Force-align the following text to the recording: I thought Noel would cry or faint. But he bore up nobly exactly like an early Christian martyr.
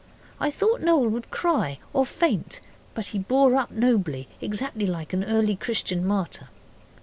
I 0.39 0.49
thought 0.49 0.81
Noel 0.81 1.09
would 1.09 1.29
cry 1.29 1.77
or 1.93 2.07
faint. 2.07 2.59
But 2.95 3.09
he 3.09 3.19
bore 3.19 3.55
up 3.55 3.69
nobly 3.69 4.27
exactly 4.41 4.87
like 4.87 5.13
an 5.13 5.23
early 5.23 5.55
Christian 5.55 6.03
martyr. 6.03 6.49